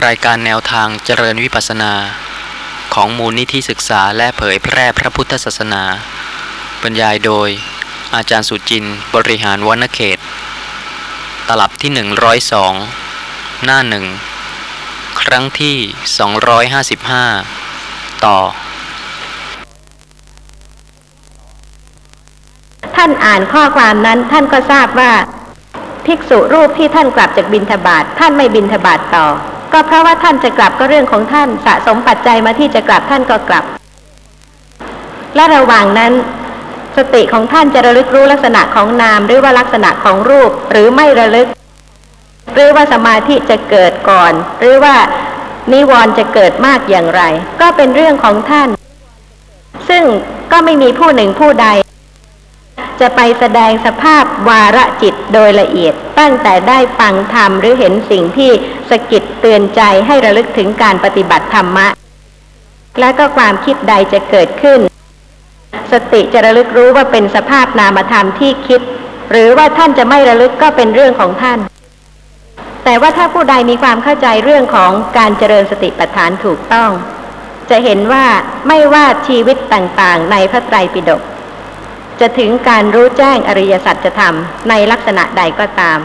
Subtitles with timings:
[0.00, 1.92] รายการแนวทางเจริญวิปัสนา
[2.94, 5.82] ของมูลนิธิศึกษาและเผยแพร่พระพุทธศาสนา
[6.82, 7.48] บรรยายโดย
[8.14, 10.18] อาจารย์สุจินต์บริหารวณเขต
[11.48, 11.90] ตลับที่
[12.78, 14.06] 102 หน้าหนึ่ง
[15.20, 15.76] ครั้งที่
[17.40, 18.38] 255 ต่อ
[22.96, 25.12] ท่านอ่านข้อความนั้นท่านก็ทราบว่า
[26.06, 29.26] ภิกษุรูปที่ท่านกลับจากบินทบาทท่านไม่บินทบาทต่อ
[29.72, 33.64] ก็เพราะว่าท่านจะกลับก็เรื่องของท่านสะสมปัจจัยมาที่จะกลับท่านก็กลับ
[35.36, 36.12] และระหว่างนั้น
[36.96, 41.48] สติของท่านจะระลึกรู้ลักษณะของนามหรือว่าลักษณะของรูปหรือไม่ระลึก
[42.54, 44.96] หรือว่าสมาธิจะเกิดก่อน หรือว่า
[45.72, 47.22] นิวรณ์จะเกิดมากอย่างไร
[47.60, 48.68] ก็เป็นเรื่องของท่าน
[49.88, 50.02] ซึ่ง
[50.52, 51.68] ก็ไม่มีผู้หนึ่งผู้ใด
[53.02, 58.50] จะไปแสดงสภาพวาระจิตโดยละเอียด ตั้งแต่ได้ฟังธรรมหรือเห็นสิ่งที่
[58.90, 61.88] สะกิดเตือนใจให้ระลึกถึงการปฏิบัติธรรมะ
[63.00, 64.80] และก็ความคิดใดจะเกิดขึ้น
[65.92, 68.80] สติจะระลึกรู้ว่าเป็นสภาพนามธรรมที่คิด
[69.30, 71.58] หรือว่าท่านจะไม่ระลึกก็เป็นเรื่องของท่าน
[72.84, 76.90] แต่ว่าถ้าผู้ใดมีความเข้าใจเรื่องของการเจริญสติปัฏฐานถูกต้อง
[77.70, 78.24] จะเห็นว่า
[78.68, 81.22] ไม่ว่าชีวิตต่างๆ ในพระไตรปิฎก
[82.20, 84.34] จะถึงการรู้แจ้งอริยสัจธรรม
[84.68, 85.98] ในลักษณะใดก็ตาม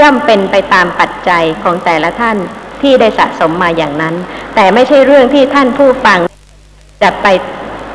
[0.00, 2.36] ย่อมเป็นไปตามปัจจัยของแต่ละท่าน
[2.82, 4.14] ที่ได้สะสมมาอย่างนั้น
[4.54, 6.18] แต่ไม่ใช่เรื่องที่ท่านผู้ฟัง
[7.02, 7.26] จะไป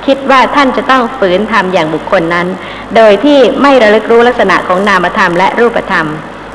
[0.06, 2.48] คิดว่าท่านจะต้องฝืนทำอย่างบุคคลนั้น
[2.96, 6.08] โดยที่ไม่ระลึกรู้ลักษณะของนามธรรมและรูปธรรม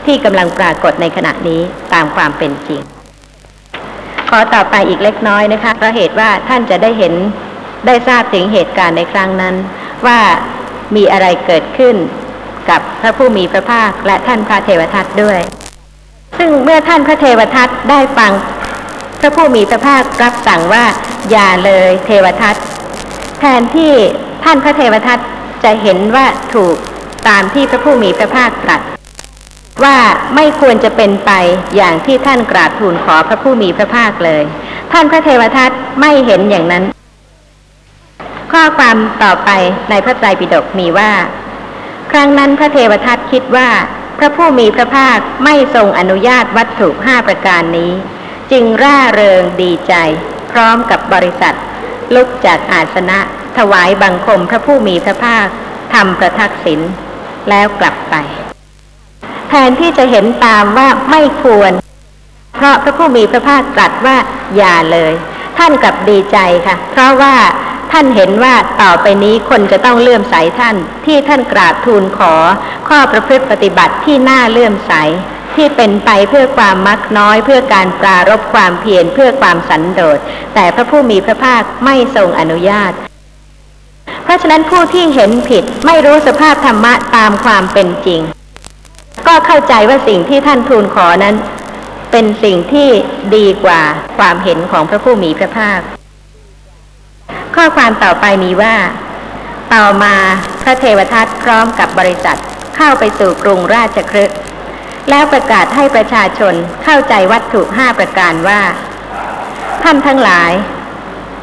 [0.07, 1.61] ที่กำลังปรากฏในขณะนี้
[1.93, 2.81] ตามความเป็นจริง
[4.31, 7.15] ขอต่อไปอีกเล็กน้อยนะคะเพราะเหตุว่าท่านจะได้เห็น
[7.87, 9.55] ได้ทราบถึงเหตุการณ์ในครั้งนั้น
[10.07, 10.19] ว่า
[10.97, 11.97] มีอะไรเกิดขึ้น
[12.71, 15.41] กับพระผู้มีพระภาคและท่านพระเทวทัตด้วย
[16.39, 18.33] ซึ่งเมื่อท่านพระเทวทัตได้ฟัง
[19.21, 20.85] พระผู้มีพระภาครับสั่งว่า
[21.31, 22.57] อย่าเลยเทวทัต
[23.39, 23.93] แทนที่
[24.45, 25.19] ท่านพระเทวทัต
[25.65, 26.77] จะเห็นว่าถูก
[27.29, 28.81] ตามที่พระผู้มีพระภาคตรัส
[29.85, 29.97] ว่า
[30.35, 31.31] ไม่ควรจะเป็นไป
[31.77, 34.43] อย่างที่ท่านกราบทูลขอพระผู้มีพระภาคเลย
[34.93, 35.71] ท่านพระเทวทัต
[36.01, 36.85] ไม่เห็นอย่างนั้น
[38.53, 39.51] ข้อความต่อไป
[39.91, 41.13] ในพระไตรปิฎกมีว่า
[42.11, 43.69] ครั้งนั้นพระเทวทัตคิดว่า
[44.19, 47.93] พระผู้มีพระภาคไม่ทรงอนุญาตวัตถุห้าประการนี้
[48.51, 49.95] จึงร่าเริงดีใจ
[50.51, 51.55] พร้อมกับบริษัท
[52.15, 53.19] ลุกจากอาสนะ
[53.59, 55.47] ถวายบังคมพระผู้มีพระภาค
[55.95, 56.81] ทำประทักษิณ
[57.49, 58.15] แล้วกลับไป
[59.49, 61.73] แทนที่จะเห็นตามว่าไม่ควร
[62.57, 64.17] เพราะพระผู้มีพระภาคตรัสว่า
[64.57, 65.13] อย่าเลย
[65.59, 67.35] ท่านกลับดีใจค่ะ เพราะว่า
[67.93, 70.77] ท่านเห็นว่าต่อไปนี้คนจะต้องเลื่อมใสท่าน
[71.07, 72.35] ที่ท่านกราบทูลขอ
[72.89, 74.93] ข้อประพฤติปฏิบัติที่น่าเลื่อมใส
[75.55, 80.19] ที่เป็นไปเพื่อความมักน้อย เพื่อการปรารบความเพียรเพื่อความสันโดษ
[80.55, 82.93] แต่พระผู้มีพระภาคไม่ทรงอนุญาต
[84.25, 88.21] เพราะฉะนั้นผู้ที่เห็นผิดไม่รู้สภาพธรรมะตามความเป็นจริง
[89.27, 91.35] ก็เข้าใจว่าสิ่งที่ท่านทูลขอนั้น
[92.13, 92.89] เป็นสิ่งที่
[93.37, 93.83] ดีกว่า
[94.19, 95.81] ความเห็นของพระผู้มีพระภาค
[97.61, 98.77] ข้อความต่อไปมีว่า
[99.75, 100.15] ต่อมา
[100.63, 102.39] พระเทวทัตพร้อมกับบริษัท
[102.77, 104.39] เข้าไปสู่กรุงราชคฤห์
[105.11, 106.55] แล้วประกาศให้ประชาชน
[106.85, 108.63] เข้าใจวัตถุห้าประการว่า
[109.83, 110.53] ท่านทั้งหลาย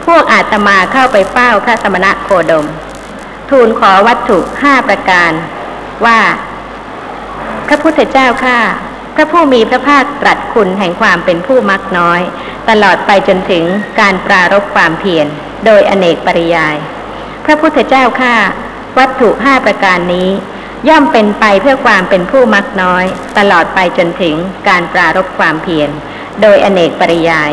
[0.06, 2.68] พวกอาตมาเข้าไปเฝ้าพระสมณะโคดม
[3.50, 5.31] ทูลขอวัตถุห้าประการ
[6.06, 6.20] ว่า
[7.68, 8.59] พระพุทธเจ้าข้า
[9.16, 12.22] พระผู้มีพระภาคตรัสคุณแห่งความเป็นผู้มักน้อย
[12.70, 13.64] ตลอดไปจนถึง
[14.00, 15.30] การปรารบความเพียร
[15.66, 16.76] โดยอเนกปริยาย
[17.46, 18.36] พระพุทธเจ้าข้า
[18.98, 20.30] วัตถุห้าประการนี้
[20.90, 23.06] ย่อมเป็นไปเพื่อความเป็นผู้มักน้อย
[23.38, 24.36] ตลอดไปจนถึง
[24.68, 25.90] การปรารบความเพียร
[26.42, 27.52] โดยอเนกปริยาย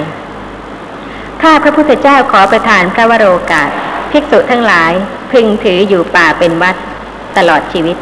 [1.43, 3.71] ข้าพระพุทธเจ้าขอประทานพระวโรกาส
[4.10, 4.92] ภิกษุทั้งหลาย
[5.33, 6.77] พึงถืออยู่ป่าเป็นวัด
[7.36, 7.97] ตลอดชีวิต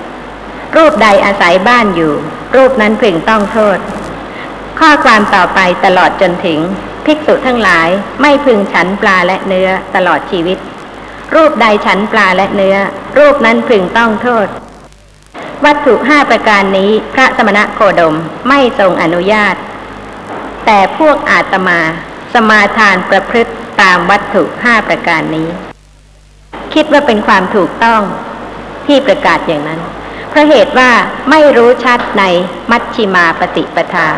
[0.76, 2.12] รูปใดอาศัยบ้านอยู่
[2.56, 3.78] รูปนั้นพึงต้องโทษ
[4.80, 6.58] ข้อความต่อไปตลอดจนถึง
[7.06, 7.88] ภิกษุทั้งหลาย
[8.20, 10.58] ไม่พึงฉันปลาและเนื้อตลอดชีวิต
[11.34, 12.76] รูปใดฉันปลาและเนื้อ
[13.18, 14.46] รูปนั้นพึงต้องโทษ
[15.64, 18.16] วัตถุห้าประการนี้พระสมณะโคดม
[18.48, 19.54] ไม่ทรงอนุญาต
[20.66, 21.80] แต่พวกอาตมา
[22.34, 25.48] สมาทานประพฤติตามวัตถุห้าประการนี้
[26.74, 28.02] คิดว่าเป็นความถูกต้อง
[28.86, 29.80] ที่ประกาศอย่างนั้น
[30.30, 30.90] เพราะเหตุว่า
[31.30, 32.24] ไม่รู้ชัดใน
[32.70, 34.08] มัชชิมาปฏิปทา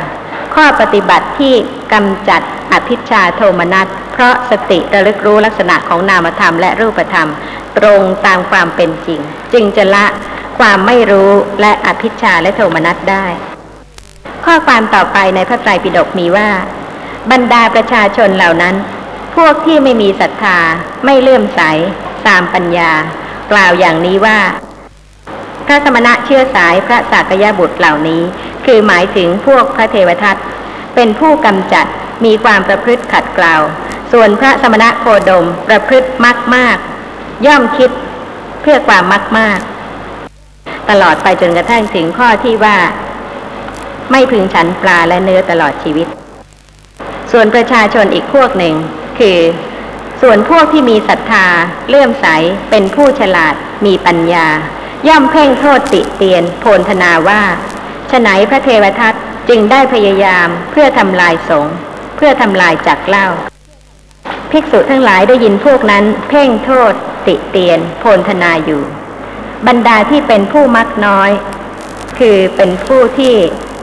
[0.55, 1.55] ข้อปฏิบัติที่
[1.93, 7.29] กำจัด อภิชาโทมนัส เพราะสติระลึกรู้ลักษณะของนามธรรมและรูปธรรม
[7.79, 9.21] ตรงตามความเป็นจริง
[9.53, 10.07] จึงจะละ
[10.59, 11.31] ความไม่รู้
[11.61, 13.27] และอภิชาและโทมนัสได้
[14.45, 16.49] ข้อความต่อไปในพระไตรปิฎกมีว่า
[17.31, 18.75] บรรดาประชาชนเหล่านั้น
[19.37, 20.59] พวกที่ไม่มีศรัทธา
[21.05, 21.61] ไม่เลื่อมใส
[22.29, 22.91] ตามปัญญา
[23.53, 24.39] กล่าวอย่างนี้ว่า
[25.67, 28.23] พระสมณะเชื่อสายพระสากยบุตรเหล่านี้
[28.65, 30.37] คือหมายถึงพวกพระเทวทัต
[30.95, 31.87] เป็นผู้กำจัด
[32.25, 33.55] มีความประพฤติขัดเกลา
[34.13, 36.77] ส่วนพระสมณะโคดมประพฤติมากมาก
[37.47, 37.91] ย่อมคิด
[38.63, 39.59] เพื่อความมากมาก
[40.91, 42.79] ตลอดไปจนกระทั่งถึงข้อที่ว่า
[44.11, 46.07] ไม่พึงฉันปลาและเนื้อตลอดชีวิต
[47.33, 48.75] ส่วนประชาชนอีกพวกหนึ่ง
[49.19, 49.39] คือ
[50.23, 51.47] ส่วนพวกที่มีศรัทธา
[51.89, 52.27] เลื่อมใส
[52.71, 53.55] เป็นผู้ฉลาด
[53.87, 54.47] มีปัญญา
[55.09, 57.43] ย่อมเพ่งโทษติเตียน โพลธนาว่า
[58.11, 59.15] ฉไหนพระเทวทัต
[59.49, 61.75] จึงได้พยายามเพื่อทำลายสงฆ์
[62.25, 63.29] พื่อทำลายจักเล่า
[64.51, 66.93] ภิกษุทั้งหลายได้ยินพวกนั้น เพ่งโทษ
[67.27, 68.83] ติเตียน โพลธนาอยู่
[69.67, 71.31] บรรดาที่เป็นผู้มักน้อย
[72.19, 73.35] คือเป็นผู้ที่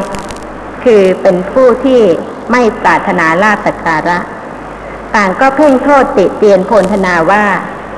[0.84, 2.02] คือเป็นผู้ที่
[2.52, 4.20] ไม่ปรารถนาลาภสักการะ
[5.16, 7.46] ต่างก็เพ่งโทษติเตียนโพลธนาว่า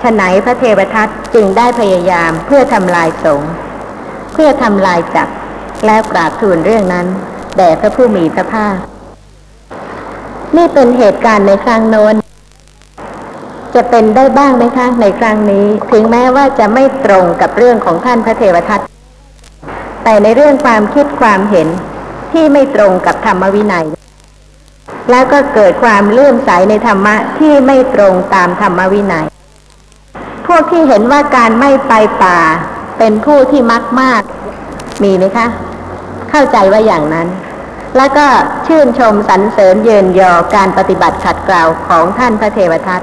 [0.04, 3.42] ฉไหนพระเทวทัตจึงได้พยายามเพื่อทำลายสง
[4.34, 5.34] เพื่อทำลายจักร
[5.86, 7.08] แล้วกราบทูลเรื่องนั้น
[7.58, 8.76] แด่พระผู้มีพระภาค
[10.56, 12.16] นี่เป็นเหตุการณ์ในครั้งโน้น
[13.76, 18.80] จะเป็นได้บ้างไหมคะในครั้งนี้ ถึงแม้ว่าจะไม่ตรงกับเรื่องของท่านพระเทวทัต
[20.08, 21.68] แต่ในเรื่องความคิดความเห็น
[22.32, 23.88] ที่ไม่ตรงกับธรรมวินัย
[25.12, 29.26] แล้วก็เกิดความเลื่อมใสในธรรมะที่ไม่ตรงตามธรรมวินัย
[30.48, 31.94] พวกที่เห็นว่าการไม่ไป
[32.24, 32.40] ป่า
[32.98, 34.22] เป็นผู้ที่มักมาก
[35.04, 35.48] มีไหมคะ
[36.30, 37.28] เข้าใจว่าอย่างนั้น
[37.98, 38.28] แล้วก็
[38.68, 43.02] ชื่นชมสรรเสริญเยินยอการปฏิบัติขัดเกลาของท่านพระเทวทัต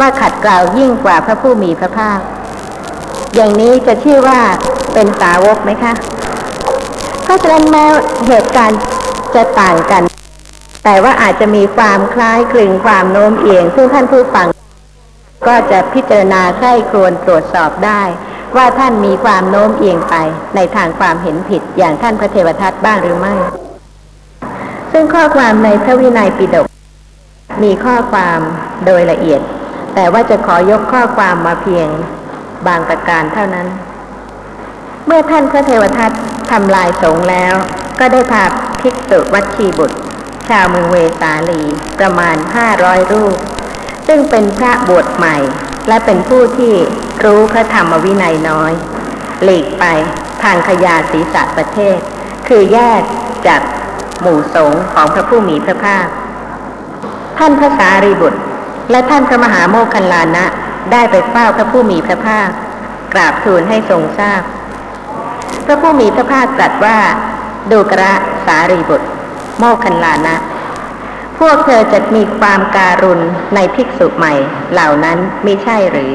[0.00, 2.18] ว่าขัดเกลายิ่งกว่าพระผู้มีพระภาค
[3.34, 4.40] อย่างนี้จะชื่อว่า
[4.94, 5.94] เป็นสาวกไหมคะ
[7.34, 7.86] ราะฉะนั้นแม้
[8.26, 8.80] เหตุการณ์
[9.34, 10.02] จะต่างกัน
[10.84, 14.46] แต่ว่าอาจจะมีความคล้ายคลึงความโน้มเอียง ซึ่งท่านผู้ฟัง
[15.46, 18.02] ก็จะพิจารณาใคร่ครวญตรวจสอบได้
[18.56, 20.14] ว่าท่านมีความโน้มเอียงไป
[20.56, 23.34] ในทางความเห็นผิดอย่างท่านพระเทวทัตบ้างหรือไม่
[24.92, 26.66] ซึ่งข้อความในพระวินัยปิฎก
[27.62, 28.40] มีข้อความ
[28.86, 29.40] โดยละเอียด
[29.94, 31.88] แต่ว่าจะขอยกข้อความมาเพียง
[32.66, 33.66] บางประการเท่านั้น
[35.06, 36.12] เมื่อท่านพระเทวทัต
[36.50, 37.54] ทำลายสงแล้ว
[37.98, 38.44] ก็ได้พา
[38.80, 39.98] ภิกษุวัชีบุตร
[40.48, 41.62] ชาวเมืองเวสาลี
[41.98, 43.36] ประมาณห้าร้อยรูป
[44.06, 45.36] ซึ่งเป็นพระบวชใหม่
[45.88, 46.74] และเป็นผู้ที่
[47.24, 48.72] รู้พระธรรมวินัยน้อย
[49.42, 49.84] หลีกไป
[50.42, 51.98] ทางขยาศีสะประเทศ
[52.48, 53.02] คือแยก
[53.46, 53.60] จาก
[54.20, 56.06] หมู่สงของพระผู้มีพระภาค
[57.38, 58.40] ท่านพระสารีบุตร
[58.90, 60.44] และท่านพระมหาโมคคัลลานะ
[60.92, 62.48] ได้ไปเฝ้าพระผู้มีพระภาค
[63.14, 64.40] กราบทูลให้ทรงทราบ
[65.64, 66.98] พระผู้มีพระภาคตรัสว่า
[67.70, 68.12] ดูกระ
[68.46, 69.08] สารีบุตร
[69.58, 70.36] โมคคัลลานะ
[71.38, 74.34] พวกเธอจะมีความการุณในภิกษุใหม่
[74.72, 76.12] เหล่านั้นไม่ใช่หรือ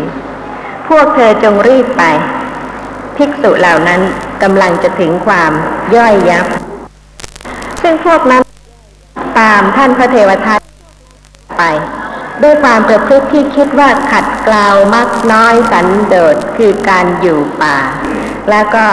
[0.89, 2.03] พวกเธอจงรีบไป
[3.17, 4.01] ภิกษุเหล่านั้น
[4.43, 5.51] กำลังจะถึงความ
[5.95, 6.45] ย่อยยับ
[7.81, 8.41] ซึ่งพวกนั้น
[9.39, 10.59] ตามท่านพระเทวทัต
[11.57, 11.63] ไป
[12.43, 17.77] ด้วยความประพฤติที่คิดว่าขัดเกลามักน้อยสันโดษคือการอยู่ป่า
[18.49, 18.85] แล้วก็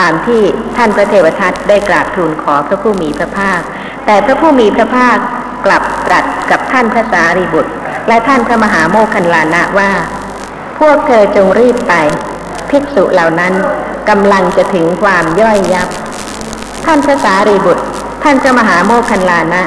[0.00, 0.42] ตามที่
[0.76, 3.60] ท่านพระเทวทัตได้กราบทูลขอพระผู้มีพระภาค
[4.06, 5.16] แต่พระผู้มีพระภาค
[5.66, 7.72] กลับตรัสกับท่านพระสารีบุตร
[8.08, 9.92] และท่านพระมหาโมคคัลลานะว่า
[10.78, 11.94] พวกเธอจงรีบไป
[12.70, 13.52] ภิกษุเหล่านั้น
[14.08, 15.88] กำลังจะถึงความย่อยยับ
[16.84, 17.84] ท่านพระสารีบุตร
[18.22, 19.62] ท่านเจ้ามหาโมคคัลลานะ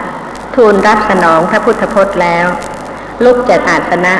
[0.55, 2.45] ทูลรับสนองพระพุทธพจน์แล้ว
[3.23, 4.15] ลุกจากอาสนะ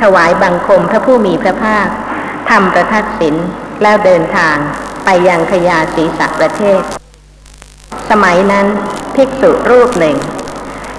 [0.00, 1.86] ถวายบังคมพระผู้มีพระภาค
[2.50, 3.34] ทำประทักษิณ
[3.82, 4.56] แล้วเดินทาง
[5.08, 6.82] ไปยังขยาศีสะประเทศ
[8.10, 8.66] สมัยนั้น
[9.14, 10.16] ภิกษุรูปหนึ่ง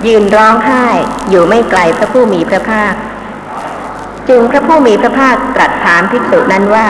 [0.06, 0.86] ยืนร้องไห้
[1.30, 2.94] อยู่ไม่ไกลพระผู้มีพระภาค
[4.30, 6.88] จึงพระผู้มีพระภาคตรัสถามภิกษุนั้นว่า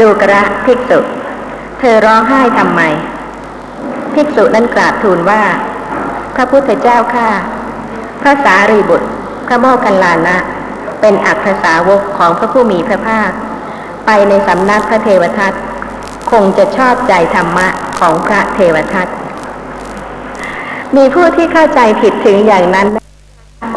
[0.00, 0.98] ดูกระภิกษุ
[1.78, 2.80] เธอร้องไห้ทำไม
[4.14, 5.42] ภิกษุนั้นกราบทูลว่า
[6.34, 7.28] พระพุทธเจ้าข้า
[8.22, 9.08] พระสารีบุตร
[9.46, 10.36] พระโมคคัลลานะ
[11.00, 13.30] เป็นอัครสาวกของพระผู้มีพระภาค
[14.06, 15.52] ไปในสำนักพระเทวทัต
[16.32, 17.66] คงจะชอบใจธรรมะ
[17.98, 19.08] ของพระเทวทัต
[20.96, 22.88] มีผู้ที่เข้าใจผิดถึงอย่างนั้น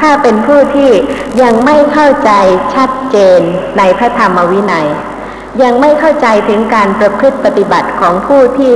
[0.01, 0.91] ถ้าเป็นผู้ที่
[1.41, 2.31] ยังไม่เข้าใจ
[2.73, 3.39] ชัดเจน
[3.77, 4.87] ในพระธรรมวินัย
[5.63, 8.75] ยังไม่เข้าใจถึงการประพฤติปฏิบัติของผู้ที่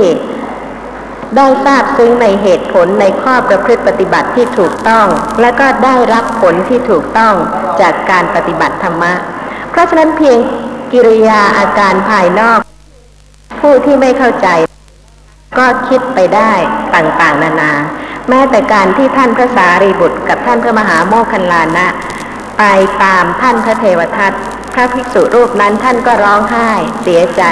[1.36, 5.06] ได้ทราบซึ้งในเหตุผลในข้อประพฤติปฏิบัติที่ถูกต้อง
[5.40, 7.34] และก็ได้รับผลที่ถูกต้อง
[7.80, 9.12] จากการปฏิบัติธรรมะ
[9.70, 10.38] เพราะฉะนั้นเพียง
[10.92, 12.60] กิริยาอาการภายนอก
[13.60, 14.48] ผู้ที่ไม่เข้าใจ
[15.58, 16.52] ก็คิดไปได้
[16.94, 17.72] ต่างๆ นานา
[18.28, 21.86] แม้แต่การที่ท่านพระสารีบุตร กับท่านพระมหาโมคคัลลานะ
[22.58, 22.64] ไป
[23.02, 24.32] ตามท่านพระเทวทัต
[24.74, 26.70] พระภิกษุรูปนั้นท่านก็ร้องไห้
[27.02, 27.42] เสียใจ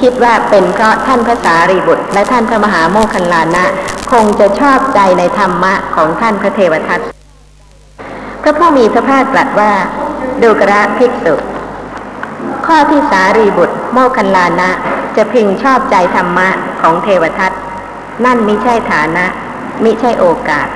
[0.00, 3.64] คิดว่าเป็นเพราะท่านพระสารีบุตร และท่านพระมหาโมคคัลลานะ
[4.12, 7.00] คงจะชอบใจในธรรมะของท่านพระเทวทัต
[8.42, 9.72] พระผู้มีพระภาคตรัสว่า
[10.42, 11.34] ดูกระภิกษุ
[12.66, 14.70] ข้อที่สารีบุตร โมคคัลลานะ
[15.16, 16.48] จะพึงชอบใจธรรมะ
[16.80, 17.52] ของเทวทัต
[18.24, 19.26] นั่นมิใช่ฐานะ
[19.84, 20.68] มิใช่โอกาส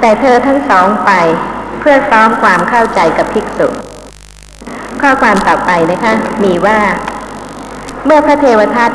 [0.00, 1.10] แต่เธอทั้งสองไป
[1.80, 3.68] เพื่อซ้อมความเข้าใจกับภิกษุ
[5.00, 6.78] ข้อความต่อไปนะคะ มีว่า
[8.06, 8.90] เมื่อพระเทวทัต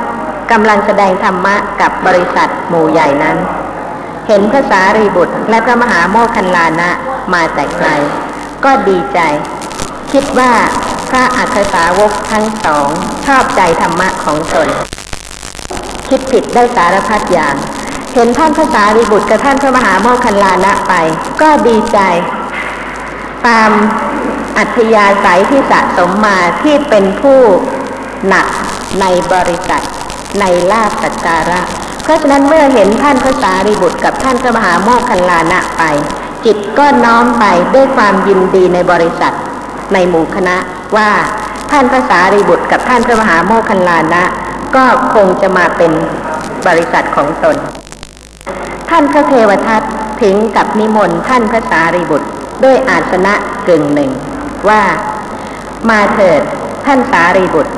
[0.52, 3.38] กำลังแสดงธรรมะกับบริษัทหมู่ใหญ่นั้น
[4.28, 6.90] เห็นพระสารีบุตรและพระมหาโมคคัลลานะ
[7.34, 7.90] มาแต่ไกล
[8.66, 9.20] ก็ดีใจ
[10.12, 10.52] คิดว่า
[11.10, 12.90] พระอัครสาวกทั้งสอง
[13.26, 14.68] ชอบใจธรรมะของตน
[16.10, 17.56] คิดผิดได้สารพัดอย่าง
[18.14, 20.94] เห็นท่านพระสารีบุตรกับท่านพระมหาโมคคัลลานะไป
[21.42, 22.00] ก็ดีใจ
[23.48, 23.72] ตาม
[24.58, 27.40] อัธยาศัยที่สะสมมาที่เป็นผู้
[28.28, 28.48] หนัก
[29.02, 29.84] ในบริษัท
[30.40, 31.62] ในลาภสักการะ
[32.04, 35.84] เพราะฉะนั้นเมื่อเห็นท่านพระสารีบุตรกับท่านพระมหาโมคคัลลานะไป
[36.46, 37.46] จิตก็น้อมไป
[37.76, 39.34] ด้วยความยินดีในบริษัท
[39.94, 40.58] ในหมู่คณะ
[40.96, 41.10] ว่า
[41.72, 44.24] ท่านพระสารีบุตรกับท่านพระมหาโมคคัลลานะ
[44.76, 45.92] ก็คงจะมาเป็น
[46.68, 47.58] บริษัทของตน
[48.90, 49.82] ท่านพระเทวทัต
[50.22, 52.28] ถึงกับนิมนต์ท่านพระสารีบุตร
[52.64, 53.34] ด้วยอาสนะ
[53.68, 54.12] กึ่งหนึ่ง
[54.70, 54.82] ว่า
[55.90, 56.42] มาเถิด
[56.86, 57.74] ท่านสารีบุตร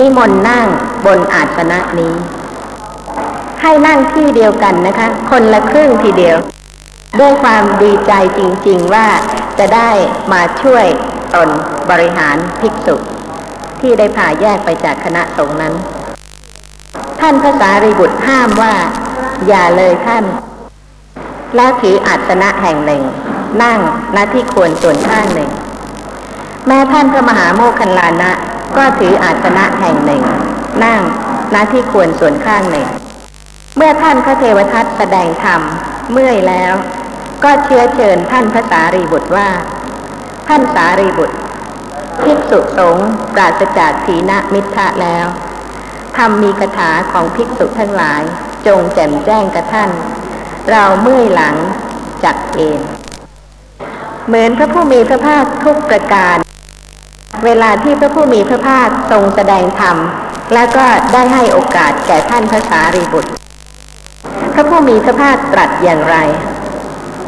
[0.00, 0.66] นิมนต์นั่ง
[1.06, 2.14] บนอาสนะนี้
[3.60, 6.36] ให้นั่งที่เดียวกันนะคะ คนละครึ่งทีเดียว
[7.20, 9.06] ด้วยความดีใจจริง ๆว่า
[9.58, 9.90] จะได้
[10.32, 10.86] มาช่วย
[11.36, 11.48] ตน
[11.90, 12.96] บริหารภิกษุ
[13.80, 15.74] ที่ได้ผ่าแยกไปจากคณะสงฆ์นั้น
[17.20, 18.74] ท่านพระสารีบุตรห้ามว่า
[19.48, 20.24] อย่าเลยท่าน
[21.56, 23.02] แล้วถืออาสนะแห่งหนึ่ง
[23.62, 23.78] นั่ง
[24.16, 25.50] ณที่ควรส่วนข้างหนึ่ง
[26.66, 28.32] แม้ท่านพระมหาโมคคัลลานะ
[28.76, 30.22] ก็ถืออาสนะแห่งหนึ่ง
[30.84, 31.00] นั่ง
[31.54, 32.88] ณที่ควรส่วนข้างหนึ่ง
[33.76, 35.60] เมื่อท่านพระเทวทัตแสดงธรรม
[36.12, 36.74] เมื่อยแล้ว
[37.44, 39.48] ก็เชื้อเชิญท่านพระสารีบุตรว่า
[40.48, 41.36] ท่านสารีบุตร
[42.22, 45.26] ภิกษุสงฆ์ปราศจากถีนมิทะแล้ว
[46.16, 48.22] ทำมีคาถาของภิกษุทั้งหลาย
[48.66, 49.90] จงแจ่มแจ้งกับท่าน
[50.70, 51.54] เราเมื่อยหลัง
[52.24, 52.80] จักเอน
[54.26, 56.36] เหมือนพระผู้มีพระภาคทุกประการ
[57.44, 59.96] เวลาที่พระผู้มีพระภาคทรงแสดงธรรม
[60.54, 63.30] แล้วก็ได้ให้โอกาสแก่ท่านพระสารีบุตร
[64.54, 66.16] พระผู้มีพระภาคตรัสอย่างไร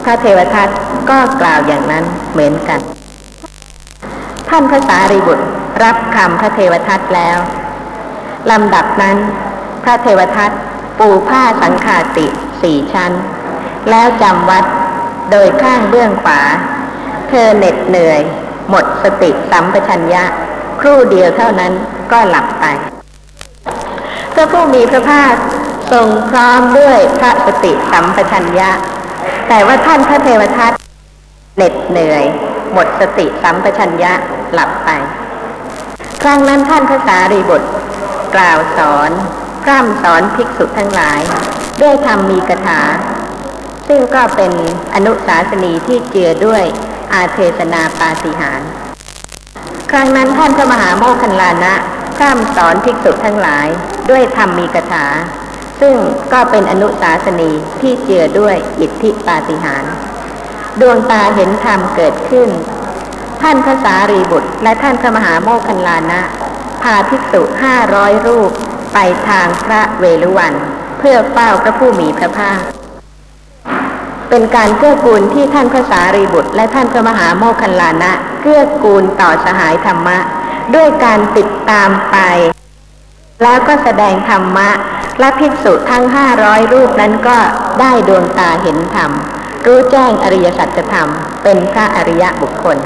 [0.05, 0.69] พระเทวทัต
[1.11, 2.81] ก็กล่าวอย่างนั้นเหมือนกัน
[4.51, 5.47] ท่านพระสารีบุตร
[5.83, 7.39] รับคำพระเทวทัตแล้ว
[8.51, 9.17] ลำดับนั้น
[9.85, 10.51] พระเทวทัต
[10.99, 12.27] ปูผ้าสังขาติ
[12.63, 13.13] สี่ชั้น
[13.91, 14.65] แล้วจำวัด
[15.31, 16.41] โดยข้างเบื้องขวา
[17.29, 18.21] เธอเหน็ดเหนื่อย
[18.71, 20.25] หมดสติสัมปชัญญะ
[20.81, 21.73] ครู่เดียวเท่านั้น
[22.13, 22.65] ก็หลับไป
[24.35, 25.35] พระผู้มีพระภาค
[25.93, 28.71] ทรงพร้อมด้วยพระสติสัมปชัญญะ
[29.49, 30.73] แต่ว่าท่านพระเทวทัต
[31.57, 32.25] เหน็ดเหนื่อย
[32.73, 34.13] หมดสติสัมปชัญญะ
[34.55, 34.91] หลับไป
[36.23, 37.69] ครั้งนั้นท่านพระสารีบุตร
[38.35, 39.11] กล่าวสอน
[39.63, 41.21] พร่ำสอนภิกษุทั้งหลาย
[41.83, 42.81] ด้วยธรรมมีกถา
[43.89, 44.53] ซึ่งก็เป็น
[44.95, 46.65] อนุสาสนีที่เจือด้วย
[47.13, 48.61] อาเทศนาปาฏิหาร
[49.91, 51.75] ครั้งนั้นท่านพระมหาโมคคัลลานะ
[52.17, 53.69] พร่ำสอนภิกษุทั้งหลาย
[54.11, 55.07] ด้วยธรรมมีกถา
[55.81, 55.97] ซึ่ง
[56.33, 57.51] ก็เป็นอนุสาสนี
[57.81, 59.85] ที่เจือด้วยอิทธิปาฏิหาร
[60.81, 62.49] ดวงตาเห็นธรรมเกิดขึ้น
[63.43, 66.21] ท่านพระสารีบุตร และท่านพระมหาโมคคัลลานะ
[66.83, 68.51] พาภิกษุห้าร้อยรูป
[68.95, 70.55] ไปทางพระเวฬุวัน
[70.99, 72.61] เพื่อเฝ้าพระผู้มีพระภาค
[74.31, 80.19] เป็นการเกื้อกูลที่ท่านพระสารีบุตร และท่านพระมหาโมคคัลลานะเกื้อเกื้อกูลต่อสหายธรรมะ
[80.75, 82.17] ด้วยการติดตามไป
[83.43, 84.71] แล้วก็แสดงธรรมะ
[85.21, 87.39] และภิกษุทั้งห้าร้อยรูปนั้นก็
[87.81, 89.11] ได้ดวงตาเห็นธรรม
[89.67, 91.09] รู้แจ้งอริยสัจธรรม
[91.43, 92.79] เป็นพระอริยบุคคล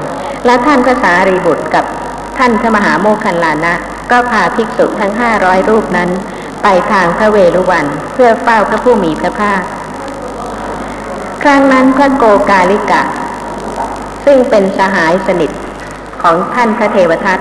[0.45, 1.85] และท่านพระสารีบุตรกับ
[2.37, 3.73] ท่านพระมหาโมคคัลลานะ
[4.11, 6.09] ก็พาภิกษุทั้งห้าร้อยรูปนั้น
[6.63, 9.61] ไปทางพระเวรุวัน เพื่อเฝ้าพระผู้มีพระภาค
[11.43, 13.01] ครั้งนั้นพระโกกาลิกะ
[14.25, 15.51] ซึ่งเป็นสหายสนิท
[16.23, 17.39] ของท่านพระเทวทัต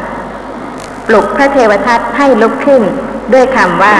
[1.06, 2.82] ปลุกพระเทวทัตให้ลุกขึ้น
[3.32, 3.96] ด้วยคำว่า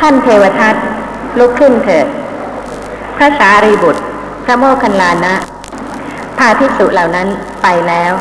[0.00, 0.74] ท่านเทวทัต
[1.38, 2.06] ลุกขึ้นเถิด
[3.16, 4.02] พระสารีบุตร
[4.44, 5.34] พระโมคคัลลานะ
[6.38, 7.28] พาภิกษุเหล่านั้น
[7.62, 8.12] ไปแล้ว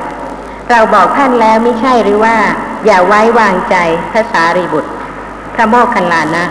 [0.72, 2.36] เราบอกท่านแล้วไม่ใช่หรือว่า
[2.86, 3.76] อย่าไว้วางใจ
[4.12, 4.92] พระสารีบุตร
[5.56, 6.46] พระโมคคัลลานะ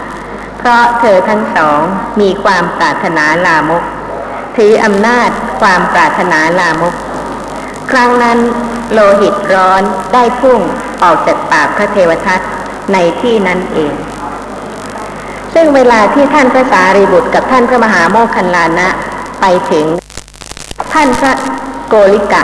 [0.59, 1.81] เพราะเธอทั้งสอง
[2.21, 3.85] มีความปรารถนาลามก
[4.57, 5.31] ถืออำนาจ
[5.61, 6.95] ความปรารถนาลามก
[7.91, 8.39] ครั้งนั้น
[8.93, 9.83] โลหิตร้อน
[10.15, 10.61] ได้พุ่ง
[11.03, 12.41] ออกจากปากพระเทวทัต
[12.93, 13.95] ในที่นั้นเอง
[15.55, 18.89] ซึ่งเวลาที่ท่านพระสารีบุตรกับท่านพระมหาโมคคัลลานะ
[19.41, 19.87] ไปถึง
[21.01, 21.35] ท่านพระ
[21.89, 22.43] โกริกะ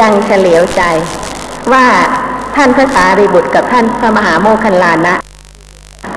[0.00, 0.82] ยังเฉลียวใจ
[1.72, 1.86] ว่า
[2.56, 5.14] ท่านพระสารีบุตรกับท่านพระมหาโมคคัลลานะ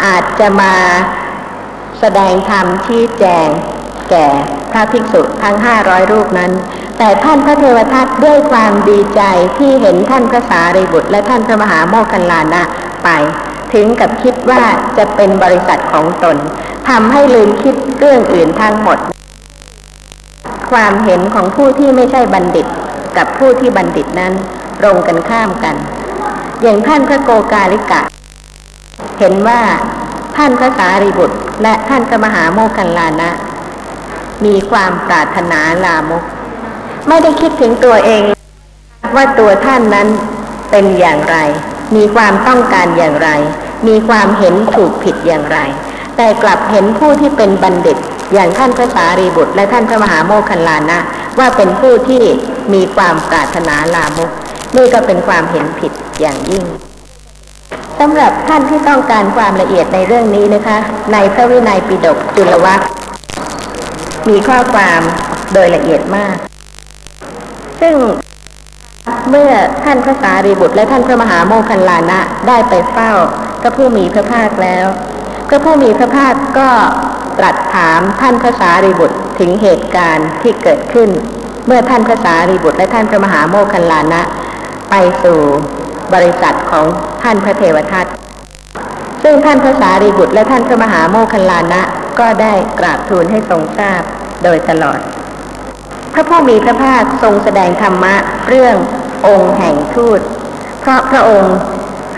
[0.06, 0.74] อาจจะมา
[2.00, 3.48] แสดงธรรมชี้แจง
[4.10, 4.28] แก่
[4.72, 6.52] พระภิกษุทั้งห้าร้อยรูปนั้น
[6.98, 9.22] แต่ท่านพระเทวทัตด้วยความดีใจ
[9.58, 12.64] ที่เห็นท่านพระสารีบุตร และท่านพระมหาโมคคัลลานะ
[13.04, 13.10] ไป
[13.74, 14.64] ถึงกับคิดว่า
[14.98, 16.38] จะเป็นบริษัทของตน
[16.90, 19.00] ทำให้ลืมคิดเรื่องอื่นทั้งหมด
[20.72, 22.66] ความเห็นของผู้ที่ไม่ใช่บัณฑิต
[23.18, 24.34] กับผู้ที่บัณฑิตนั้น
[24.82, 25.76] ตรงกันข้ามกัน
[26.62, 28.02] อย่างท่านพระโกกาลิกะ
[29.20, 29.62] เห็นว่า
[30.38, 33.30] ท่านพระสารีบุตร และท่านพระมหาโมคคัลลานะ
[34.46, 36.24] มีความปรารถนาลามก
[37.08, 38.22] ไม่ได้คิดถึงตัวเอง
[39.16, 40.08] ว่าตัวท่านนั้น
[40.72, 41.38] เป็นอย่างไร
[41.96, 43.30] มีความต้องการอย่างไร
[43.88, 45.60] มีความเห็นถูกผิดอย่างไร
[46.18, 47.98] แต่กลับเห็นผู้ที่เป็นบัณฑิต
[48.34, 51.00] อย่างท่านพระสารีบุตร และท่านพระมหาโมคคัลลานะ
[51.40, 52.24] ว่าเป็นผู้ที่
[52.74, 54.30] มีความปรารถนาลามก
[54.78, 56.66] นี่ก็เป็นความเห็นผิดอย่างยิ่ง
[58.00, 60.78] สำหรับท่านที่ต้องการความละเอียดในเรื่องนี้นะคะ
[61.14, 62.82] ในพระวินัยปิฎกจุลวัค
[64.30, 65.02] มีข้อความ
[65.54, 66.36] โดยละเอียดมาก
[67.82, 67.96] ซึ่ง
[69.30, 69.52] เมื่อ
[69.84, 73.12] ท่านพระสารีบุตร และท่านพระมหาโมคคัลลานะได้ไปเฝ้า
[73.62, 74.86] พระผู้มีพระภาคแล้ว
[75.50, 76.70] พระผู้มีพระภาคก็
[77.40, 81.10] ตรัสถามท่านพระสารีบุตรถึงเหตุการณ์ที่เกิดขึ้น
[81.68, 84.22] เมื่อท่านพระสารีบุตรและท่านพระมหาโมคคัลลานะ
[84.90, 85.40] ไปสู่
[86.14, 86.86] บริษัทของ
[87.24, 88.06] ท่านพระเทวทัต
[89.24, 91.82] ซึ่งท่านพระสารีบุตรและท่านพระมหาโมคคัลลานะ
[92.20, 94.02] ก็ได้กราบทูลให้ทรงทราบ
[94.44, 95.00] โดยตลอด
[96.14, 98.16] พระผู้มีพระภาคทรงแสดงธรรมะ
[98.48, 98.76] เรื่อง
[99.28, 100.20] องค์แห่งทูต
[100.82, 101.56] เพราะพระองค์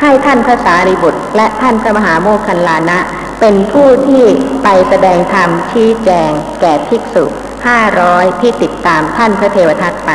[0.02, 3.00] ให้ท่านพระสารีบุตร และท่านพระมหาโมคคัลลานะ
[3.42, 4.24] เป็นผู้ที่
[4.64, 7.26] ไปแสดงธรรมชี้แจง แก่ภิกษุ
[7.68, 10.12] ห้าร้อยที่ติดตามท่านพระเทวทัตไป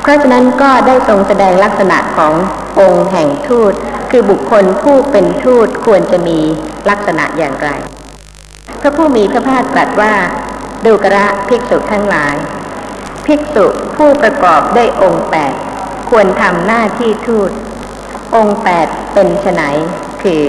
[0.00, 2.34] เพราะฉะนั้นก็ได้ทรงแสดงลักษณะของ
[2.80, 3.72] องค์แห่งทูต
[4.10, 6.38] คือบุคคลผู้เป็นทูตควรจะมี
[6.88, 7.68] ลักษณะอย่างไร
[8.80, 10.14] พระผู้มีพระภาคตรัสว่า
[10.84, 12.36] ดูกระภิกษุทั้งหลาย
[13.26, 15.52] ภิกษุผู้ประกอบด้วยองค์แปด
[16.10, 17.50] ควรทำหน้าที่ทูต
[18.36, 19.62] องค์แปดเป็นไฉน
[20.22, 20.42] คือ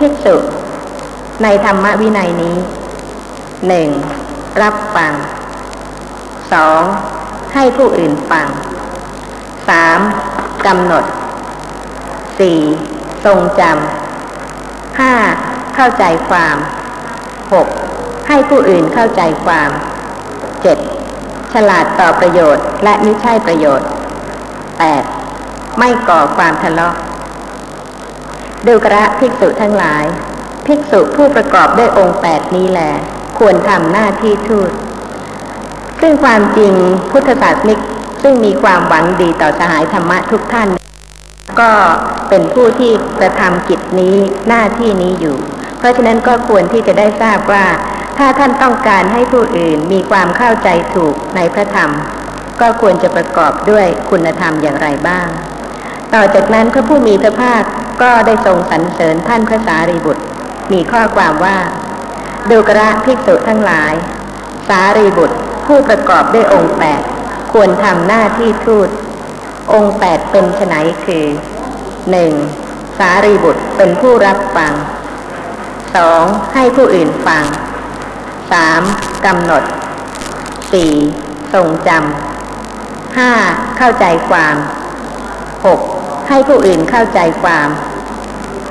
[0.00, 0.36] ภิกษุ
[1.42, 2.56] ในธรรมวินัยนี้
[3.68, 3.88] หนึ่ง
[4.62, 5.12] รับฟัง
[6.52, 6.82] สอง
[7.54, 8.48] ให้ผู้อื่นฟัง
[9.68, 9.98] สาม
[10.66, 11.04] กำหนด
[12.38, 12.58] สี่
[13.24, 15.14] ทรงจำห้า
[15.74, 16.56] เข้าใจความ
[17.52, 17.68] หก
[18.28, 19.70] ให้ผู้อื่นเข้าใจความ
[20.62, 20.78] เจ็ด
[21.52, 23.88] ฉลาดต่อประโยชน์และไม่ใช่ประโยชน์
[24.78, 25.04] แปด
[25.78, 26.94] ไม่ก่อความทะเลาะ
[28.66, 30.04] ดูกระภิกษุทั้งหลาย
[30.66, 32.92] ภิกษุผู้ประกอบด้วยองค์แปดนี้แหละ
[33.38, 34.70] ควรทำหน้าที่ทูต
[36.00, 36.74] ซึ่งความจริง
[37.12, 37.80] พุทธศาสนิก
[38.22, 40.68] ซึ่งมีความหวังดีต่อสหายธรรมะทุกท่าน
[41.60, 41.72] ก็
[42.28, 44.16] เป็นผู้ที่กระทำกิจนี้
[44.48, 45.38] หน้าที่นี้อยู่
[45.78, 47.66] เพราะฉะนั้นก็ควรที่จะได้ทราบว่า
[48.18, 51.90] ถ้าท่านต้องการให้ผู้อื่นมีความเข้าใจถูกในพระธรรม
[52.60, 55.28] ก็ควรจะประกอบด้วยคุณธรรมอย่างไรบ้าง
[56.14, 57.62] ต่อจากนั้นพระผู้มีพระภาค
[58.02, 60.22] ก็ได้ทรงสรรเสริญท่านพระสารีบุตร
[60.72, 61.58] มีข้อความว่า
[62.50, 63.92] ดูกระภิกษุทั้งหลาย
[64.68, 65.36] สารีบุตร
[65.66, 67.02] ผู้ประกอบด้วยองค์แปด
[67.52, 68.88] ควรทำหน้าที่ทูต
[69.72, 71.26] องค์แปดเป็นไฉนคือ
[72.10, 72.32] หนึ่ง
[72.98, 74.72] สารีบุตรเป็นผู้รับฟัง
[75.96, 76.22] สอง
[76.54, 77.44] ให้ผู้อื่นฟัง
[78.52, 78.82] สาม
[79.26, 79.62] กำหนด
[80.72, 80.92] สี่
[81.52, 83.32] ทรงจำห้า
[83.76, 84.56] เข้าใจความ
[85.66, 85.80] หก
[86.28, 87.68] ให้ผู้อื่นเข้าใจความ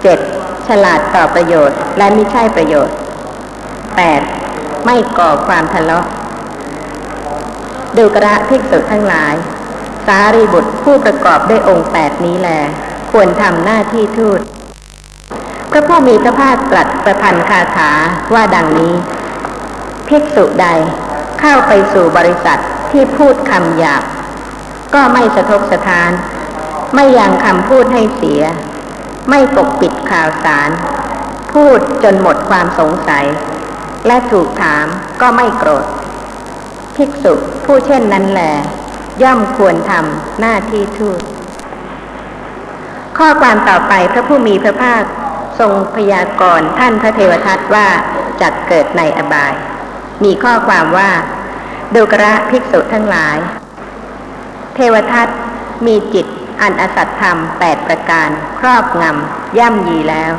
[0.02, 0.20] เจ็ด
[0.68, 2.96] ฉลาดต่อประโยชน์ และไม่ใช่ประโยชน์
[3.96, 4.22] แปด
[4.86, 6.06] ไม่ก่อความทะเลาะ
[7.98, 9.34] ดูกระภิกษุทั้งหลาย
[10.06, 12.50] สารีบุตรผู้ประกอบด้วยองค์แปดนี้แล
[13.12, 14.40] ควรทำหน้าที่ทูต
[15.72, 17.92] พระผู้มีพระภาคตรัสประพันธ์คาถา
[18.34, 18.94] ว่าดังนี้
[20.08, 20.68] ภิกษุใด
[21.40, 22.60] เข้าไปสู่บริษัท
[22.92, 24.04] ที่พูดคำหยาบ
[24.96, 26.12] ก็ไม่สะทกสะทาน
[26.96, 28.42] ไม่ยังคำพูดให้เสีย
[29.30, 30.70] ไม่ปกปิดข่าวสาร
[31.52, 33.26] พูดจนหมดความสงสัย
[34.08, 34.86] และถูกถาม
[35.22, 35.86] ก็ไม่โกรธ
[36.96, 37.34] ภิกษุ
[37.66, 38.42] ผู้เช่นนั้นแหล
[39.24, 41.22] ย่อมควรทำหน้าที่ทูต
[43.18, 45.04] ข้อความต่อไปพระผู้มีพระภาค
[45.60, 47.88] ทรงพยากรณ์ท่านพระเทวทัตว่า
[48.42, 49.54] จักเกิดในอบาย
[50.24, 51.12] มีข้อความว่า
[51.96, 53.38] ดูกระภิกษุทั้งหลาย
[54.76, 55.28] เทวทัต
[55.86, 56.26] มีจิต
[56.62, 60.34] อันอสัตธรรมแปดประการครอบงำย่ำยีแล้ว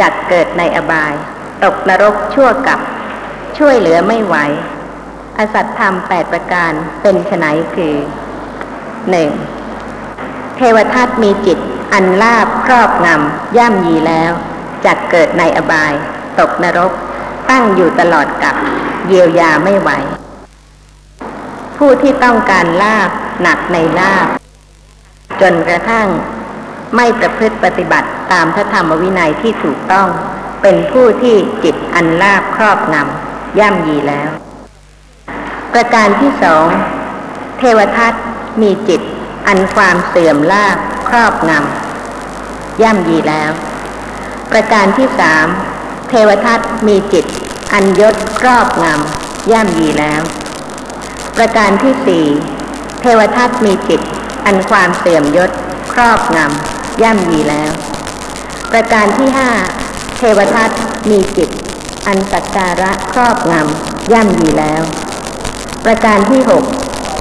[0.00, 1.14] จักเกิดในอบาย
[1.62, 2.80] ตกนรกชั่วกับ
[3.58, 4.36] ช่วยเหลือไม่ไหว
[5.38, 6.72] อสัตธรรมแปดประการ
[7.02, 7.96] เป็นไฉนคือ
[9.10, 9.30] หนึ่ง
[10.56, 11.58] เทวทัตมีจิต
[11.92, 14.32] อันลาบครอบงำย่ำยีแล้ว
[14.84, 15.92] จักเกิดในอบาย
[16.38, 16.92] ตกนรก
[17.50, 18.54] ตั้งอยู่ตลอดกับ
[19.06, 19.90] เยียวยาไม่ไหว
[21.76, 23.10] ผู้ที่ต้องการลาบ
[23.42, 24.28] หนักในลาบ
[25.52, 26.08] นกระทั่ง
[26.96, 30.08] ไม่ประพฤติปฏิบัติตามพระธรรมวินัยที่ถูกต้อง
[30.62, 34.30] เป็นผู้ที่จิตอันลาบครอบงำย่ำยีแล้ว
[35.72, 36.66] ประการที่สอง
[37.58, 38.12] เทวทัต
[38.62, 39.00] มีจิต
[39.46, 40.78] อันความเสื่อมลาบ
[41.08, 43.50] ครอบงำย่ำยีแล้ว
[44.52, 45.46] ประการที่สาม
[46.08, 47.24] เทวทัตมีจิต
[47.72, 50.22] อันยศครอบงำย่ำยีแล้ว
[51.36, 52.26] ประการที่สี่
[53.00, 54.00] เทวทัตมีจิต
[54.46, 55.50] อันความเสื่อมยศ
[55.92, 57.70] ครอบงำย่ำยีแล้ว
[58.72, 59.50] ประการที่ห้า
[60.16, 60.70] เทวทัต
[61.10, 61.50] มีจิต
[62.06, 64.82] อันสักการะครอบงำย่ำยีแล้ว
[65.84, 66.64] ประการที่หก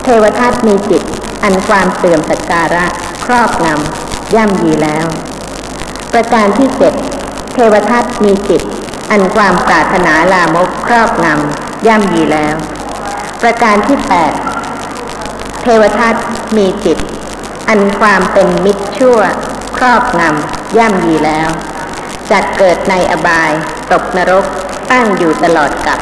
[0.03, 1.03] เทวทัตมีจิต
[1.43, 2.86] อันความเสื่อมสักการะ
[3.25, 5.05] ครอบงำย่ำยีแล้ว
[6.13, 6.93] ประการที่เจ็ด
[7.53, 8.62] เทวทัตมีจิต
[9.12, 12.55] อันความปรารถนาลามกครอบงำย่ำยีแล้ว
[13.41, 14.33] ประการที่แปด
[15.62, 16.15] เทวทัต
[16.57, 16.97] มีจิต
[17.69, 19.19] อันความเป็นมิตรชั่ว
[19.78, 21.49] ครอบงำย่ำยีแล้ว
[22.32, 23.52] จักเกิดในอบาย
[23.91, 24.45] ตกนรก
[24.91, 25.99] ตั้งอยู่ตลอดกับ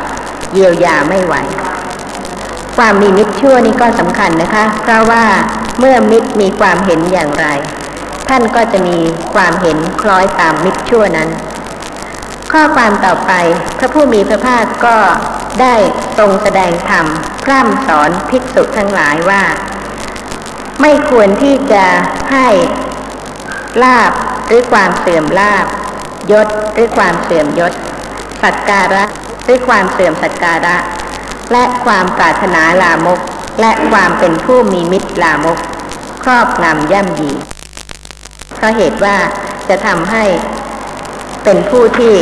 [0.54, 1.36] เยียวยาไม่ไหว
[2.78, 5.26] ความมีมิตรชั่วนี่ก็สำคัญนะคะ เพราะว่า
[5.80, 7.48] เมื่อมิตรมีความเห็นอย่างไร
[8.30, 8.98] ท่านก็จะมี
[9.34, 11.30] ความเห็นคล้อยตามมิตรชั่วนั้น
[12.52, 13.32] ข้อความต่อไป
[13.78, 14.98] พระผู้มีพระภาคก็
[15.62, 15.76] ได้
[16.18, 17.06] ทรงแสดงธรรม
[17.44, 19.44] พร่ำสอนภิกษุทั้งหลายว่า
[20.82, 21.86] ไม่ควรที่จะ
[22.32, 22.48] ให้
[23.84, 24.12] ลาบ
[24.48, 25.66] หรือความเสื่อมลาบ
[26.32, 27.74] ยศหรือความเสื่อมยศ
[28.44, 29.04] สักการะ
[29.44, 30.76] หรือความเสื่อมสักการะ
[31.52, 33.20] และความปรารถนาลามก
[33.62, 35.58] และความเป็นผู้มีมิตรลามก
[36.24, 37.32] ครอบงำย่ำยี
[38.56, 39.18] เพราะเหตุว่า
[39.70, 40.26] จะทำให้
[41.44, 42.16] เป็นผู้ที่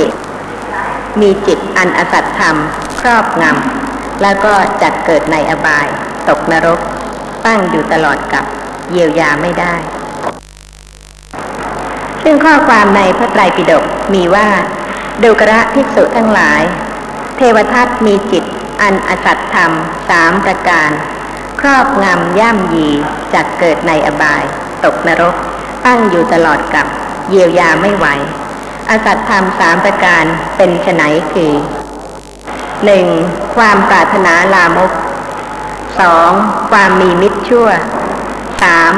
[1.22, 2.56] มีจิตอันอสัตธรรม
[3.02, 5.88] ครอบงำแล้วก็จัดเกิดในอบาย
[6.30, 6.80] ตกนรก
[7.50, 8.46] ตั้งอยู่ตลอดกับ
[8.92, 9.76] เยียวยาไม่ได้
[12.24, 13.84] ซึ่งข้อความในพระไตรปิฎก
[14.14, 14.48] มีว่า
[15.24, 16.62] ดูกระภิกษุทั้งหลาย
[17.38, 18.44] เทวทัตมีจิต
[18.82, 19.72] อันอสัตธรรม
[20.10, 20.90] สามประการ
[21.60, 22.90] ครอบงำย่ำยี
[23.34, 24.44] จักเกิดในอบาย
[24.84, 25.36] ตกนรก
[25.86, 26.86] ตั้งอยู่ตลอดกับ
[27.30, 28.08] เยียวยาไม่ไหว
[28.90, 30.24] อสัตธรรมสามประการ
[30.58, 31.54] เป็นไฉนคือ
[32.86, 33.06] หนึ่ง
[33.56, 34.92] ความปรารถนาลามก
[36.00, 36.32] สอง
[36.72, 37.68] ความมีมิตรชั่ว
[38.64, 38.94] สาม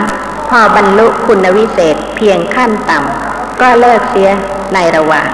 [0.49, 4.31] พอบรรลุคุณวิเศษเพียงขั้นต่ำก็เลิกเสีย
[4.73, 5.29] ในระหว่าง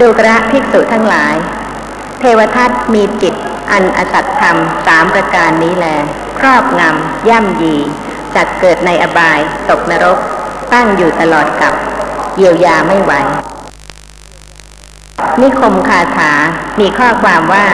[0.00, 1.34] ดูกระภิกษุทั้งหลาย
[2.20, 3.34] เทวทัตมีจิต
[3.70, 5.86] อันอสัตธรรมสามประการนี้แล
[6.38, 7.74] ครอบงำย่ำยี
[8.34, 9.38] จักเกิดในอบาย
[9.70, 10.18] ตกนรก
[10.72, 11.74] ตั้งอยู่ตลอดกับ
[12.36, 13.12] เยียวยาไม่ไหว
[15.40, 16.32] นิคมคาถา
[16.80, 17.66] มีข้อความว่า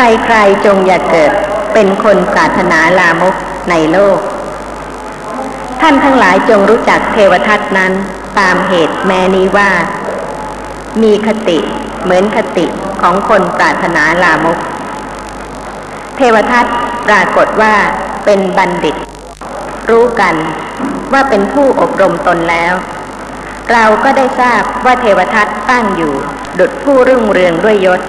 [0.00, 1.32] ใครๆจงอย่าเกิด
[1.74, 3.34] เป็นคนปรารถนาลามก
[3.70, 4.18] ในโลก
[5.80, 7.92] ท่านทั้งหลายจงรู้จักเทวทัตนั้น
[8.38, 9.70] ตามเหตุแม้นี้ว่า
[11.02, 11.58] มีคติ
[12.02, 12.66] เหมือนคติ
[13.02, 14.58] ของคนปรารถนาลามก
[16.16, 16.66] เทวทัต
[17.08, 17.74] ปรากฏว่า
[18.24, 18.96] เป็นบัณฑิต
[19.90, 20.34] รู้กัน
[21.12, 22.74] ว่าเป็นผู้อบรมตนแล้ว
[23.72, 26.14] เราก็ได้ทราบว่าเทวทัตตั้งอยู่
[26.58, 28.00] ดุจผู้รุ่งเรืองด้วยยศ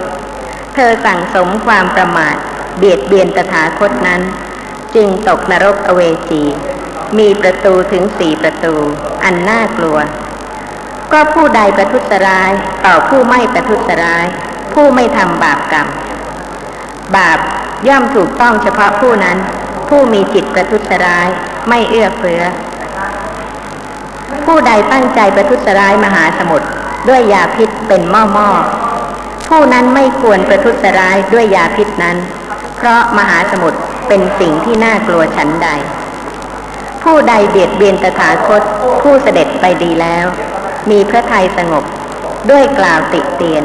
[0.74, 2.36] เธอสั่งสมความประมาท
[2.78, 4.22] เบียดเบียนตถาคตนั้น
[4.94, 6.42] จึงตกนรกอเวจี
[7.18, 8.74] มีประตูถึงสี่ประตู
[9.24, 9.98] อันน่ากลัว
[11.12, 12.50] ก็ผู้ใดประทุษร้าย
[12.86, 14.26] ต่อผู้ไม่ประทุษร้าย
[14.74, 15.88] ผู้ไม่ทำบาปกรรม
[17.16, 17.38] บาป
[17.88, 19.38] ย่อมถูกต้องเฉพาะผู้นั้น
[19.88, 21.28] ผู้มีจิตประทุษร้าย
[21.68, 22.42] ไม่เอื้อเฟื้อ
[24.46, 26.68] ผู้ใดตั้งใจประทุษร้ายมหาสมุทร
[27.08, 28.48] ด้วยยาพิษเป็นหม้อหม้อ
[29.54, 32.16] ผู้นั้นไม่ควรประทุษร้ายด้วยยาพิษนั้น
[32.76, 35.68] เพราะมหาสมุทรเป็นสิ่งที่น่ากลัวฉันใด
[37.02, 38.62] ผู้ใดเบียดเบียนตถาคต
[39.02, 40.26] ผู้เสด็จไปดีแล้ว
[40.90, 41.84] มีพระทัยสงบ
[42.50, 43.64] ด้วยกล่าวติเตียน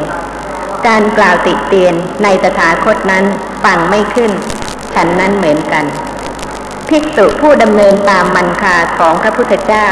[0.88, 3.26] การกล่าวติเตียนในตถาคตนั้น
[3.64, 4.32] ฟังไม่ขึ้น
[4.96, 5.86] ฉันนั้นเหมือนกัน
[6.90, 9.88] ภิกษุผู้ดำเนินตามมันคาของพระพุทธเจ้า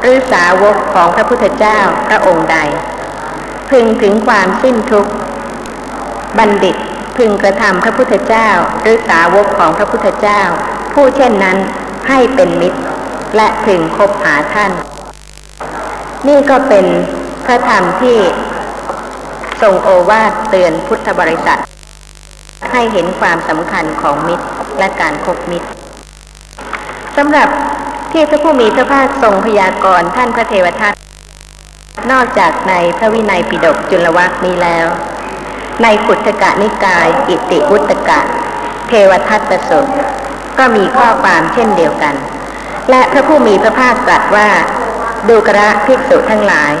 [0.00, 2.58] หรือสาวกของพระพุทธเจ้าพระองค์ใด
[3.70, 5.12] พึงถึงความสิ้นทุกข์
[6.38, 6.76] บัณฑิต
[7.16, 8.48] พึงกระทำพระพุทธเจ้า
[8.80, 10.42] หรือสาวกของพระพุทธเจ้า
[10.92, 11.56] ผู้เช่นนั้น
[12.08, 12.80] ให้เป็นมิตร
[13.36, 14.72] และพึงคบหาท่าน
[16.28, 16.86] นี่ก็เป็น
[17.46, 18.16] พระธรรมที่
[19.62, 21.60] ทรงโอวาทเตือนพุทธบริษัท
[22.72, 24.46] ให้เห็นความสำคัญของมิตร
[24.78, 25.68] และการคบมิตร
[27.16, 27.48] สำหรับ
[28.12, 30.94] ที่พระผู้มีพระภาคทรงพยากรณ์ท่านพระเทวทัต
[32.10, 34.86] นอกจากในพระวินัยปิฎกจุลวัคนี้แล้ว
[35.82, 38.20] ในขุทกะนิกาย อิติวุตกะ
[38.88, 39.86] เทวทัตประสง
[40.58, 42.14] ก็มีข้อความเช่นเดียวกัน
[42.90, 44.48] และพระผู้มีพระภาคตรัสว่า
[45.28, 46.72] ดูกระภิกษุทั้งหลาย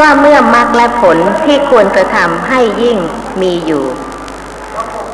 [0.00, 2.98] ก็เมื่อมรรคและผลที่ควรกระทำให้ยิ่ง
[3.42, 3.84] มีอยู่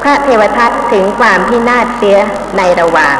[0.02, 2.18] พระเทวทัตถึงความพินาศเสีย
[2.56, 3.16] ในระหว่าง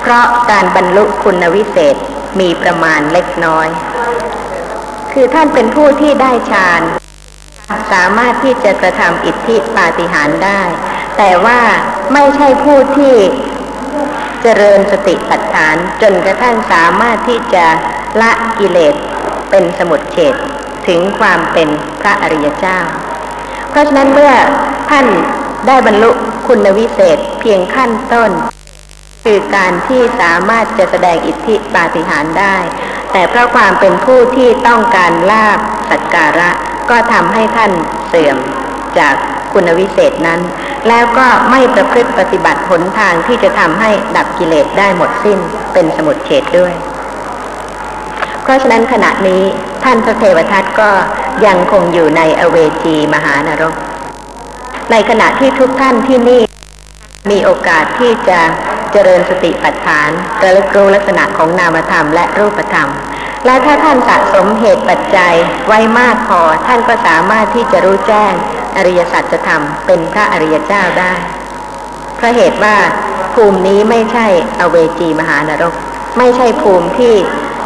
[0.00, 1.96] เพราะการบรรลุคุณวิเศษ
[2.40, 3.68] มีประมาณเล็กน้อย
[5.20, 6.82] คือท่านเป็นผู้ที่ได้ฌาน
[7.92, 10.62] สามารถที่จะกระทำอิทธิปาฏิหาริย์ได้
[11.18, 11.60] แต่ว่า
[12.12, 13.14] ไม่ใช่ผู้ที่
[14.42, 17.66] เจริญสติปัฏฐาน จนกระทั่งสามารถที่จะ
[18.20, 18.94] ละกิเลส
[19.50, 20.34] เป็นสมุดเฉด
[20.88, 21.68] ถึงความเป็น
[22.00, 22.80] พระอริยเจ้า
[23.70, 24.32] เพราะฉะนั้นเมื่อ
[24.90, 25.06] ท่าน
[25.66, 26.10] ได้บรรลุ
[26.48, 28.30] คุณวิเศษเพียงขั้นต้น
[29.24, 32.56] คือการที่สามารถจะแสดงอิทธิปาฏิหาริย์ได้
[33.12, 35.58] แต่เพราะความเป็นผู้ที่ต้องการลาบ
[35.90, 36.50] สักการะ
[36.90, 37.70] ก็ทำให้ท่าน
[38.08, 38.38] เสื่อม
[38.98, 39.14] จาก
[39.52, 40.40] คุณวิเศษนั้น
[40.88, 45.38] แล้วก็ไม่ประพฤติปฏิบัติหนทางที่จะทำให้ดับกิเลสได้หมดสิ้น
[45.72, 46.74] เป็นสมุดเฉดด้วย
[48.42, 49.42] เพราะฉะนั้นขณะนี้
[49.84, 50.90] ท่านพระเทวทัตก็
[51.46, 53.74] ยังคงอยู่ในอเวจีมหานรก
[54.90, 56.42] ในขณะที่ทุกท่านที่นี่
[57.30, 58.40] มีโอกาสที่จะ
[59.06, 60.10] ริญสติปัฏฐาน
[60.42, 62.88] ระลึกรู้ลักษณะของนามธรรมและรูปธรรม
[63.46, 65.34] และถ้าท่านสะสมเหตุปัจจัย
[65.66, 68.32] ไว้มากพอท่านก็สามารถที่จะรู้แจ้ง
[68.76, 71.12] อริยสัจธรรมเป็นพระอริยเจ้าได้
[72.16, 72.76] เพราะเหตุว่า
[73.34, 74.26] ภูมินี้ไม่ใช่
[74.60, 75.74] อเวจีมหานรก
[76.18, 77.14] ไม่ใช่ภูมิที่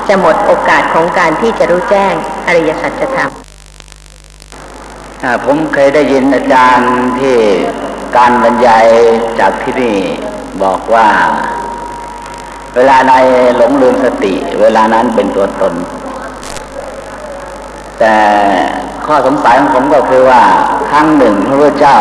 [0.08, 2.14] จะหมดโอกาสของการที่จะรู้แจ้ง
[2.46, 3.30] อริยสัจธรรม
[5.44, 7.36] ผมเคยได้ยินอาจารย์ที่
[8.16, 8.86] การบรรยาย
[9.40, 9.96] จากที่นี่
[10.62, 11.08] บอกว่า
[12.74, 13.14] เวลาใด
[13.56, 15.74] หลงลืมสติ เวลานั้นเป็นตัวตน
[17.98, 18.16] แต่
[19.06, 20.42] ข้อสงสัยของผมก็คือว่า
[20.90, 21.98] ครั้งหนึ่งพระพุทธเจ้า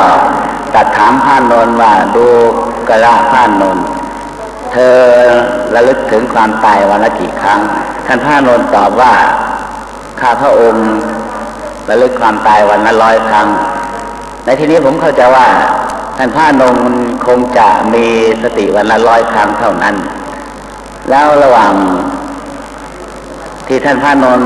[0.74, 2.26] ตรัสถามพระนนท์ว่าดู
[2.90, 3.86] กระพระนนท์
[4.72, 4.98] เธอ
[5.76, 7.60] ระลึกถึงความตายวันละกี่ครั้ง
[8.08, 9.14] ท่านพระนนท์ตอบว่า
[10.20, 10.88] ข้าพระองค์
[11.90, 13.48] ระลึกความตายวันละร้อยครั้ง
[14.46, 15.48] ในที่นี้ผมเข้าใจว่า
[16.24, 16.76] ท่านพระนง
[17.28, 18.06] คงจะมี
[18.44, 19.96] สติวันละร้อยครั้งเท่านั้น
[21.10, 21.74] แล้วระหว่าง
[23.68, 24.42] ที่ท่านพระนน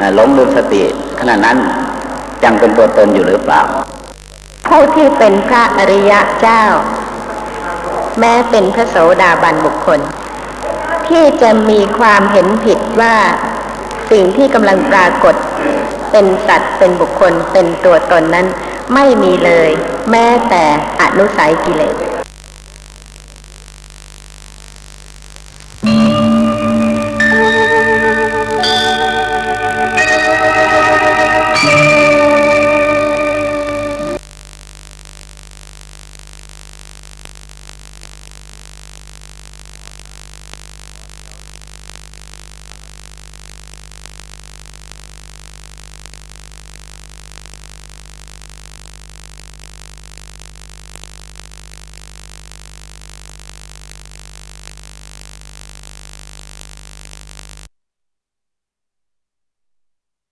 [0.00, 0.82] อ่อหลงลืมสติ
[1.20, 1.58] ขณะนั้น
[2.44, 3.62] ยังเป็นตัวตนอยู่หรือเปล่า
[4.68, 6.62] ผู้ที่เป็นพระอริยะเจ้า
[8.18, 10.00] แม้เป็นพระโสดาบันบุคคล
[11.08, 13.14] ที่จะมีความเห็นผิดว่า
[14.10, 15.34] สิ่งที่กำลังปรากฏ
[16.10, 18.48] เป็นสัตว์เป็นบุคคลเป็นตัวตนนั้น
[18.94, 19.70] ไม่มีเลย
[20.10, 20.64] แม้แต่
[21.02, 21.96] อนุสัยกิเลส